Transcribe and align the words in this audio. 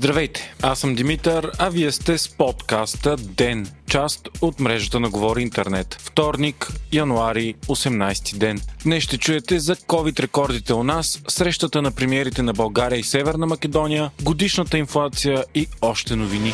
Здравейте, 0.00 0.54
аз 0.62 0.78
съм 0.78 0.94
Димитър, 0.94 1.50
а 1.58 1.68
вие 1.68 1.92
сте 1.92 2.18
с 2.18 2.28
подкаста 2.28 3.16
ДЕН, 3.16 3.66
част 3.86 4.28
от 4.40 4.60
мрежата 4.60 5.00
на 5.00 5.10
Говори 5.10 5.42
Интернет. 5.42 5.96
Вторник, 6.00 6.68
януари, 6.92 7.54
18 7.66 8.36
ден. 8.36 8.60
Днес 8.82 9.02
ще 9.02 9.18
чуете 9.18 9.58
за 9.58 9.76
COVID 9.76 10.20
рекордите 10.20 10.74
у 10.74 10.84
нас, 10.84 11.22
срещата 11.28 11.82
на 11.82 11.90
премиерите 11.90 12.42
на 12.42 12.52
България 12.52 12.98
и 12.98 13.02
Северна 13.02 13.46
Македония, 13.46 14.10
годишната 14.22 14.78
инфлация 14.78 15.44
и 15.54 15.66
още 15.82 16.16
новини. 16.16 16.52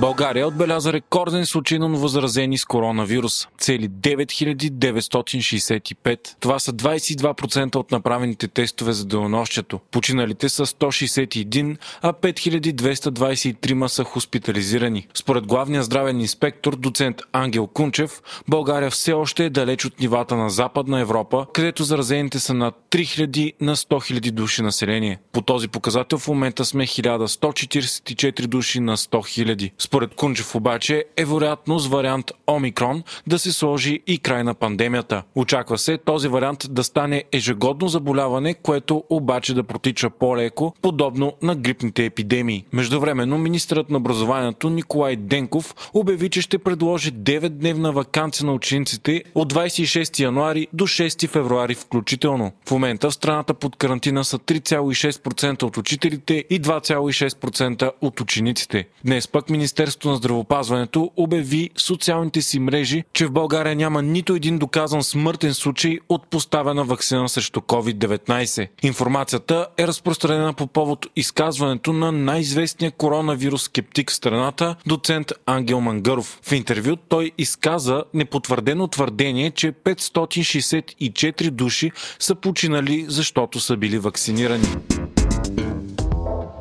България 0.00 0.48
отбеляза 0.48 0.92
рекорден 0.92 1.46
случай 1.46 1.78
на 1.78 1.88
новозаразени 1.88 2.58
с 2.58 2.64
коронавирус. 2.64 3.48
Цели 3.58 3.88
9965. 3.88 6.18
Това 6.40 6.58
са 6.58 6.72
22% 6.72 7.76
от 7.76 7.90
направените 7.90 8.48
тестове 8.48 8.92
за 8.92 9.06
денонощието. 9.06 9.80
Починалите 9.90 10.48
са 10.48 10.66
161, 10.66 11.76
а 12.02 12.12
5223 12.12 13.86
са 13.86 14.04
хоспитализирани. 14.04 15.06
Според 15.14 15.46
главния 15.46 15.82
здравен 15.82 16.20
инспектор, 16.20 16.76
доцент 16.76 17.16
Ангел 17.32 17.66
Кунчев, 17.66 18.22
България 18.48 18.90
все 18.90 19.12
още 19.12 19.44
е 19.44 19.50
далеч 19.50 19.84
от 19.84 20.00
нивата 20.00 20.36
на 20.36 20.50
Западна 20.50 21.00
Европа, 21.00 21.46
където 21.52 21.84
заразените 21.84 22.38
са 22.38 22.54
над 22.54 22.74
3000 22.90 23.52
на 23.60 23.76
100 23.76 24.20
000 24.20 24.30
души 24.30 24.62
население. 24.62 25.18
По 25.32 25.42
този 25.42 25.68
показател 25.68 26.18
в 26.18 26.28
момента 26.28 26.64
сме 26.64 26.86
1144 26.86 28.46
души 28.46 28.80
на 28.80 28.96
100 28.96 29.08
000. 29.08 29.70
Според 29.86 30.14
Кунчев 30.14 30.54
обаче 30.54 31.04
е 31.16 31.24
вероятно 31.24 31.78
с 31.78 31.86
вариант 31.86 32.32
Омикрон 32.50 33.02
да 33.26 33.38
се 33.38 33.52
сложи 33.52 34.00
и 34.06 34.18
край 34.18 34.44
на 34.44 34.54
пандемията. 34.54 35.22
Очаква 35.34 35.78
се 35.78 35.98
този 35.98 36.28
вариант 36.28 36.66
да 36.70 36.84
стане 36.84 37.24
ежегодно 37.32 37.88
заболяване, 37.88 38.54
което 38.54 39.04
обаче 39.10 39.54
да 39.54 39.62
протича 39.62 40.10
по-леко, 40.10 40.74
подобно 40.82 41.32
на 41.42 41.54
грипните 41.54 42.04
епидемии. 42.04 42.64
Междувременно 42.72 43.38
министърът 43.38 43.90
на 43.90 43.96
образованието 43.98 44.70
Николай 44.70 45.16
Денков 45.16 45.74
обяви, 45.94 46.30
че 46.30 46.42
ще 46.42 46.58
предложи 46.58 47.12
9-дневна 47.12 47.92
вакансия 47.92 48.46
на 48.46 48.52
учениците 48.52 49.22
от 49.34 49.52
26 49.52 50.20
януари 50.20 50.66
до 50.72 50.86
6 50.86 51.28
февруари 51.28 51.74
включително. 51.74 52.52
В 52.68 52.70
момента 52.70 53.10
в 53.10 53.14
страната 53.14 53.54
под 53.54 53.76
карантина 53.76 54.24
са 54.24 54.38
3,6% 54.38 55.62
от 55.62 55.76
учителите 55.76 56.44
и 56.50 56.62
2,6% 56.62 57.90
от 58.00 58.20
учениците. 58.20 58.88
Днес 59.04 59.28
пък 59.28 59.50
Министерството 59.76 60.08
на 60.08 60.16
здравопазването 60.16 61.10
обяви 61.16 61.70
социалните 61.76 62.42
си 62.42 62.58
мрежи, 62.58 63.04
че 63.12 63.26
в 63.26 63.32
България 63.32 63.76
няма 63.76 64.02
нито 64.02 64.34
един 64.34 64.58
доказан 64.58 65.02
смъртен 65.02 65.54
случай 65.54 65.98
от 66.08 66.30
поставена 66.30 66.84
вакцина 66.84 67.28
срещу 67.28 67.60
COVID-19. 67.60 68.68
Информацията 68.82 69.66
е 69.78 69.86
разпространена 69.86 70.52
по 70.52 70.66
повод 70.66 71.06
изказването 71.16 71.92
на 71.92 72.12
най-известния 72.12 72.90
коронавирус 72.90 73.62
скептик 73.62 74.10
в 74.10 74.14
страната, 74.14 74.76
доцент 74.86 75.32
Ангел 75.46 75.80
Мангаров. 75.80 76.40
В 76.42 76.52
интервю 76.52 76.96
той 77.08 77.30
изказа 77.38 78.04
непотвърдено 78.14 78.88
твърдение, 78.88 79.50
че 79.50 79.72
564 79.72 81.50
души 81.50 81.92
са 82.18 82.34
починали, 82.34 83.04
защото 83.08 83.60
са 83.60 83.76
били 83.76 83.98
вакцинирани. 83.98 84.68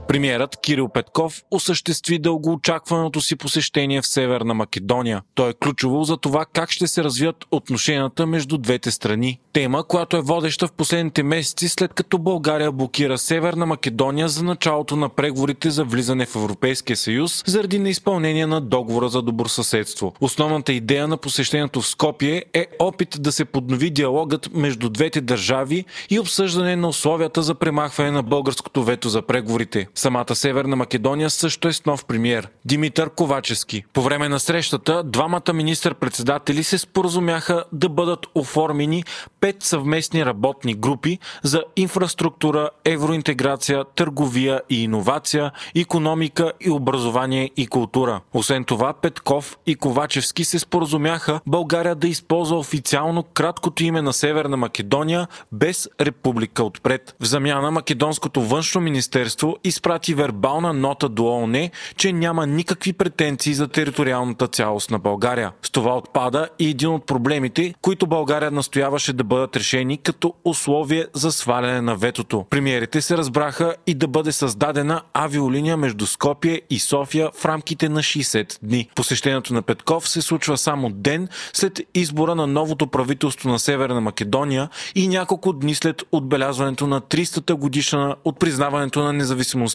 Премьерът 0.07 0.57
Кирил 0.61 0.89
Петков 0.89 1.43
осъществи 1.51 2.19
дългоочакваното 2.19 3.21
си 3.21 3.35
посещение 3.35 4.01
в 4.01 4.07
Северна 4.07 4.53
Македония. 4.53 5.21
То 5.35 5.49
е 5.49 5.53
ключово 5.53 6.03
за 6.03 6.17
това 6.17 6.45
как 6.53 6.71
ще 6.71 6.87
се 6.87 7.03
развият 7.03 7.45
отношенията 7.51 8.25
между 8.25 8.57
двете 8.57 8.91
страни. 8.91 9.39
Тема, 9.53 9.83
която 9.83 10.17
е 10.17 10.21
водеща 10.21 10.67
в 10.67 10.71
последните 10.71 11.23
месеци 11.23 11.69
след 11.69 11.93
като 11.93 12.17
България 12.17 12.71
блокира 12.71 13.17
Северна 13.17 13.65
Македония 13.65 14.29
за 14.29 14.43
началото 14.43 14.95
на 14.95 15.09
преговорите 15.09 15.69
за 15.69 15.83
влизане 15.83 16.25
в 16.25 16.35
Европейския 16.35 16.97
съюз 16.97 17.43
заради 17.45 17.79
неизпълнение 17.79 18.47
на 18.47 18.61
договора 18.61 19.09
за 19.09 19.21
добросъседство. 19.21 20.13
Основната 20.21 20.73
идея 20.73 21.07
на 21.07 21.17
посещението 21.17 21.81
в 21.81 21.87
Скопие 21.87 22.45
е 22.53 22.67
опит 22.79 23.17
да 23.19 23.31
се 23.31 23.45
поднови 23.45 23.89
диалогът 23.89 24.49
между 24.53 24.89
двете 24.89 25.21
държави 25.21 25.85
и 26.09 26.19
обсъждане 26.19 26.75
на 26.75 26.87
условията 26.87 27.41
за 27.41 27.55
премахване 27.55 28.11
на 28.11 28.23
българското 28.23 28.83
вето 28.83 29.09
за 29.09 29.21
преговорите. 29.21 29.87
Самата 29.97 30.35
Северна 30.35 30.75
Македония 30.75 31.29
също 31.29 31.67
е 31.67 31.73
с 31.73 31.85
нов 31.85 32.05
премиер– 32.05 32.49
Димитър 32.65 33.09
Ковачевски. 33.09 33.83
По 33.93 34.01
време 34.01 34.29
на 34.29 34.39
срещата 34.39 35.03
двамата 35.03 35.53
министър-председатели 35.53 36.63
се 36.63 36.77
споразумяха 36.77 37.63
да 37.71 37.89
бъдат 37.89 38.19
оформени 38.35 39.03
пет 39.39 39.63
съвместни 39.63 40.25
работни 40.25 40.73
групи 40.73 41.19
за 41.43 41.63
инфраструктура, 41.75 42.69
евроинтеграция, 42.85 43.83
търговия 43.95 44.61
и 44.69 44.83
иновация, 44.83 45.51
економика 45.75 46.51
и 46.61 46.69
образование 46.69 47.51
и 47.57 47.67
култура. 47.67 48.21
Освен 48.33 48.63
това, 48.63 48.93
Петков 48.93 49.57
и 49.65 49.75
Ковачевски 49.75 50.43
се 50.43 50.59
споразумяха 50.59 51.39
България 51.47 51.95
да 51.95 52.07
използва 52.07 52.57
официално 52.57 53.23
краткото 53.23 53.83
име 53.83 54.01
на 54.01 54.13
Северна 54.13 54.57
Македония 54.57 55.27
без 55.51 55.89
република 56.01 56.63
отпред. 56.63 57.15
В 57.19 57.25
замяна 57.25 57.71
Македонското 57.71 58.41
външно 58.41 58.81
министерство 58.81 59.57
изпрати 59.63 59.84
изпрати 59.85 60.13
вербална 60.13 60.73
нота 60.73 61.09
до 61.09 61.25
ООН, 61.25 61.69
че 61.97 62.13
няма 62.13 62.47
никакви 62.47 62.93
претенции 62.93 63.53
за 63.53 63.67
териториалната 63.67 64.47
цялост 64.47 64.91
на 64.91 64.99
България. 64.99 65.51
С 65.61 65.69
това 65.69 65.97
отпада 65.97 66.49
и 66.59 66.69
един 66.69 66.89
от 66.89 67.05
проблемите, 67.05 67.73
които 67.81 68.07
България 68.07 68.51
настояваше 68.51 69.13
да 69.13 69.23
бъдат 69.23 69.55
решени 69.55 69.97
като 69.97 70.33
условие 70.45 71.05
за 71.13 71.31
сваляне 71.31 71.81
на 71.81 71.95
ветото. 71.95 72.45
Премиерите 72.49 73.01
се 73.01 73.17
разбраха 73.17 73.75
и 73.87 73.93
да 73.93 74.07
бъде 74.07 74.31
създадена 74.31 75.01
авиолиния 75.13 75.77
между 75.77 76.05
Скопие 76.05 76.61
и 76.69 76.79
София 76.79 77.29
в 77.35 77.45
рамките 77.45 77.89
на 77.89 77.99
60 77.99 78.57
дни. 78.63 78.89
Посещението 78.95 79.53
на 79.53 79.61
Петков 79.61 80.09
се 80.09 80.21
случва 80.21 80.57
само 80.57 80.89
ден 80.89 81.27
след 81.53 81.79
избора 81.93 82.35
на 82.35 82.47
новото 82.47 82.87
правителство 82.87 83.49
на 83.49 83.59
Северна 83.59 84.01
Македония 84.01 84.69
и 84.95 85.07
няколко 85.07 85.53
дни 85.53 85.75
след 85.75 86.03
отбелязването 86.11 86.87
на 86.87 87.01
300-та 87.01 87.55
годишна 87.55 88.15
от 88.25 88.39
признаването 88.39 89.03
на 89.03 89.13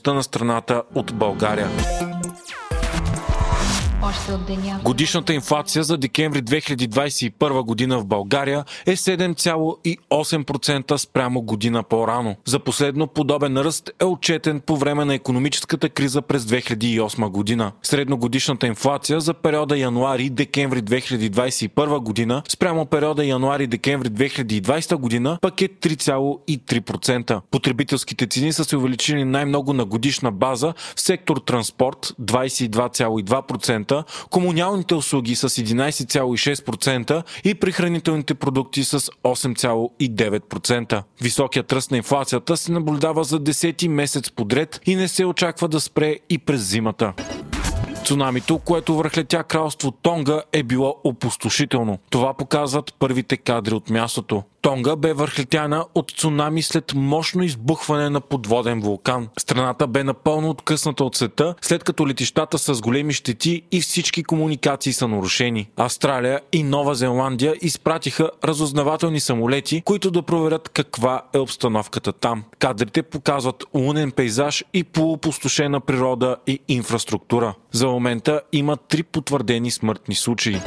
независимостта 0.01 0.15
на 0.15 0.23
страната 0.23 0.83
от 0.95 1.15
България. 1.15 1.69
Още 4.03 4.33
от 4.33 4.47
деня. 4.47 4.81
Годишната 4.85 5.35
инфлация 5.35 5.85
за 5.85 5.97
декември 5.97 6.43
2021 6.43 7.63
година 7.63 7.99
в 7.99 8.07
България 8.07 8.65
е 8.87 8.97
7,8% 8.97 10.97
спрямо 10.97 11.43
година 11.43 11.83
по-рано. 11.83 12.37
За 12.45 12.59
последно 12.59 13.07
подобен 13.07 13.57
ръст 13.57 13.91
е 14.01 14.05
отчетен 14.05 14.61
по 14.61 14.77
време 14.77 15.05
на 15.05 15.15
економическата 15.15 15.89
криза 15.89 16.23
през 16.23 16.43
2008 16.43 17.29
година. 17.29 17.73
Средногодишната 17.83 18.67
инфлация 18.67 19.21
за 19.21 19.35
периода 19.35 19.77
януари-декември 19.77 20.83
2021 20.83 21.99
година 21.99 22.43
спрямо 22.49 22.87
периода 22.87 23.23
януари-декември 23.23 24.09
2020 24.09 24.97
година 24.97 25.39
пък 25.41 25.63
е 25.63 25.69
3,3%. 25.69 27.41
Потребителските 27.51 28.27
цени 28.27 28.53
са 28.53 28.65
се 28.65 28.77
увеличили 28.77 29.25
най-много 29.25 29.73
на 29.73 29.85
годишна 29.85 30.33
база 30.33 30.75
в 30.97 31.01
сектор 31.01 31.37
транспорт 31.37 32.15
22,2%, 32.21 33.90
комуналните 34.31 34.95
услуги 34.95 35.37
с 35.37 35.49
11,6% 35.49 37.23
и 37.45 37.55
прихранителните 37.55 38.35
продукти 38.35 38.85
с 38.85 39.01
8,9%. 39.01 41.03
Високият 41.21 41.73
ръст 41.73 41.91
на 41.91 41.97
инфлацията 41.97 42.57
се 42.57 42.73
наблюдава 42.73 43.25
за 43.25 43.41
10 43.41 43.89
месец 43.89 44.31
подред 44.31 44.81
и 44.87 44.97
не 44.97 45.09
се 45.09 45.25
очаква 45.25 45.69
да 45.69 45.81
спре 45.81 46.17
и 46.31 46.39
през 46.39 46.61
зимата. 46.61 47.13
Цунамито, 48.05 48.59
което 48.59 48.95
върхлетя 48.95 49.45
кралство 49.45 49.91
Тонга, 49.91 50.43
е 50.53 50.63
било 50.63 50.97
опустошително. 51.05 51.99
Това 52.11 52.35
показват 52.35 52.95
първите 52.99 53.37
кадри 53.37 53.75
от 53.75 53.91
мястото. 53.91 54.43
Тонга 54.63 54.97
бе 54.97 55.13
върхлетяна 55.13 55.85
от 55.95 56.11
цунами 56.11 56.63
след 56.63 56.95
мощно 56.95 57.43
избухване 57.43 58.11
на 58.11 58.21
подводен 58.21 58.81
вулкан. 58.81 59.29
Страната 59.39 59.87
бе 59.87 60.05
напълно 60.05 60.51
откъсната 60.51 61.05
от 61.05 61.17
света, 61.17 61.55
след 61.61 61.85
като 61.85 62.09
летищата 62.09 62.59
с 62.59 62.81
големи 62.81 63.13
щети 63.13 63.63
и 63.73 63.81
всички 63.81 64.25
комуникации 64.25 64.93
са 64.93 65.09
нарушени. 65.09 65.71
Австралия 65.77 66.41
и 66.53 66.63
Нова 66.63 66.95
Зеландия 66.95 67.55
изпратиха 67.63 68.31
разузнавателни 68.45 69.21
самолети, 69.21 69.83
които 69.85 70.11
да 70.11 70.23
проверят 70.23 70.69
каква 70.69 71.23
е 71.35 71.39
обстановката 71.39 72.13
там. 72.13 72.45
Кадрите 72.59 73.03
показват 73.03 73.65
лунен 73.75 74.13
пейзаж 74.13 74.65
и 74.73 74.85
полупустошена 74.85 75.81
природа 75.81 76.37
и 76.47 76.59
инфраструктура. 76.69 77.55
За 77.73 77.87
момента 77.87 78.41
има 78.53 78.77
три 78.77 79.03
потвърдени 79.03 79.71
смъртни 79.71 80.15
случаи. 80.15 80.61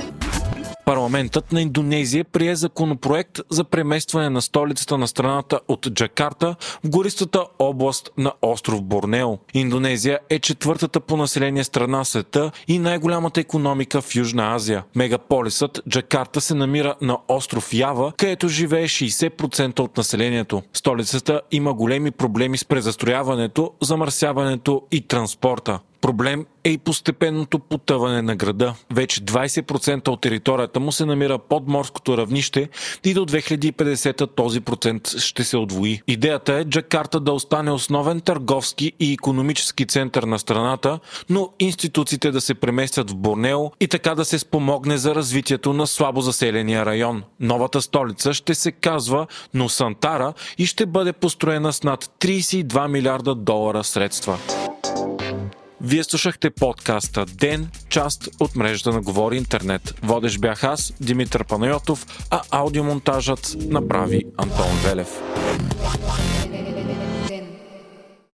Парламентът 0.85 1.51
на 1.51 1.61
Индонезия 1.61 2.25
прие 2.25 2.55
законопроект 2.55 3.39
за 3.49 3.63
преместване 3.63 4.29
на 4.29 4.41
столицата 4.41 4.97
на 4.97 5.07
страната 5.07 5.59
от 5.67 5.87
Джакарта 5.93 6.55
в 6.83 6.89
гористата 6.89 7.45
област 7.59 8.09
на 8.17 8.33
остров 8.41 8.83
Борнео. 8.83 9.37
Индонезия 9.53 10.19
е 10.29 10.39
четвъртата 10.39 10.99
по 10.99 11.17
население 11.17 11.63
страна 11.63 12.03
в 12.03 12.07
света 12.07 12.51
и 12.67 12.79
най-голямата 12.79 13.41
економика 13.41 14.01
в 14.01 14.15
Южна 14.15 14.55
Азия. 14.55 14.83
Мегаполисът 14.95 15.81
Джакарта 15.89 16.41
се 16.41 16.55
намира 16.55 16.95
на 17.01 17.17
остров 17.27 17.73
Ява, 17.73 18.13
където 18.17 18.47
живее 18.47 18.87
60% 18.87 19.79
от 19.79 19.97
населението. 19.97 20.61
Столицата 20.73 21.41
има 21.51 21.73
големи 21.73 22.11
проблеми 22.11 22.57
с 22.57 22.65
презастрояването, 22.65 23.71
замърсяването 23.81 24.81
и 24.91 25.01
транспорта. 25.01 25.79
Проблем 26.03 26.45
е 26.63 26.69
и 26.69 26.77
постепенното 26.77 27.59
потъване 27.59 28.21
на 28.21 28.35
града. 28.35 28.73
Вече 28.93 29.21
20% 29.21 30.07
от 30.07 30.21
територията 30.21 30.79
му 30.79 30.91
се 30.91 31.05
намира 31.05 31.39
под 31.39 31.67
морското 31.67 32.17
равнище 32.17 32.69
и 33.03 33.13
до 33.13 33.25
2050 33.25 34.35
този 34.35 34.61
процент 34.61 35.07
ще 35.07 35.43
се 35.43 35.57
отвои. 35.57 36.01
Идеята 36.07 36.53
е 36.53 36.65
Джакарта 36.65 37.19
да 37.19 37.31
остане 37.31 37.71
основен 37.71 38.21
търговски 38.21 38.91
и 38.99 39.13
економически 39.13 39.85
център 39.85 40.23
на 40.23 40.39
страната, 40.39 40.99
но 41.29 41.49
институциите 41.59 42.31
да 42.31 42.41
се 42.41 42.53
преместят 42.53 43.11
в 43.11 43.15
Борнео 43.15 43.71
и 43.79 43.87
така 43.87 44.15
да 44.15 44.25
се 44.25 44.39
спомогне 44.39 44.97
за 44.97 45.15
развитието 45.15 45.73
на 45.73 45.87
слабо 45.87 46.21
заселения 46.21 46.85
район. 46.85 47.23
Новата 47.39 47.81
столица 47.81 48.33
ще 48.33 48.55
се 48.55 48.71
казва 48.71 49.27
Носантара 49.53 50.33
и 50.57 50.65
ще 50.65 50.85
бъде 50.85 51.13
построена 51.13 51.73
с 51.73 51.83
над 51.83 52.05
32 52.05 52.87
милиарда 52.87 53.35
долара 53.35 53.83
средства. 53.83 54.37
Вие 55.85 56.03
слушахте 56.03 56.49
подкаста 56.49 57.25
Ден, 57.25 57.69
част 57.89 58.29
от 58.39 58.55
мрежата 58.55 58.91
на 58.91 59.01
Говори 59.01 59.37
Интернет. 59.37 59.95
Водещ 60.03 60.39
бях 60.39 60.63
аз, 60.63 60.93
Димитър 61.01 61.43
Панайотов, 61.43 62.05
а 62.29 62.41
аудиомонтажът 62.51 63.55
направи 63.59 64.23
Антон 64.37 64.77
Велев. 64.83 65.09